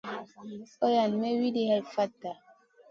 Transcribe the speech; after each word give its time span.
Iran 0.87 1.11
may 1.21 1.35
wuidi 1.39 1.63
hai 1.71 1.81
fatta. 1.93 2.31